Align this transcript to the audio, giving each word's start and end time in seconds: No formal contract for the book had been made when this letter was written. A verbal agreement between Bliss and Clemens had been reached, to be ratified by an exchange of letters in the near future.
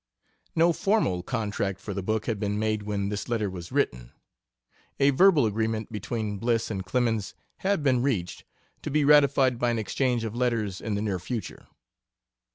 No 0.55 0.73
formal 0.73 1.21
contract 1.21 1.79
for 1.79 1.93
the 1.93 2.01
book 2.01 2.25
had 2.25 2.39
been 2.39 2.57
made 2.57 2.81
when 2.81 3.09
this 3.09 3.29
letter 3.29 3.51
was 3.51 3.71
written. 3.71 4.13
A 4.99 5.11
verbal 5.11 5.45
agreement 5.45 5.91
between 5.91 6.39
Bliss 6.39 6.71
and 6.71 6.83
Clemens 6.83 7.35
had 7.57 7.83
been 7.83 8.01
reached, 8.01 8.43
to 8.81 8.89
be 8.89 9.05
ratified 9.05 9.59
by 9.59 9.69
an 9.69 9.77
exchange 9.77 10.23
of 10.23 10.33
letters 10.33 10.81
in 10.81 10.95
the 10.95 11.03
near 11.03 11.19
future. 11.19 11.67